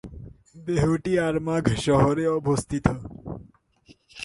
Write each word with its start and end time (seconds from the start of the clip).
দেহটি 0.65 1.13
আরমাঘ 1.19 1.65
শহরে 1.77 2.25
অবস্থিত। 2.39 2.85